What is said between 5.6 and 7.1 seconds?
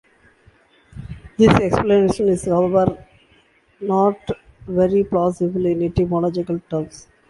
in etymological terms.